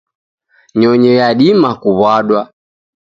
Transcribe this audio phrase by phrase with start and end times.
[0.79, 2.41] Nyonyi yadima kuw'adwa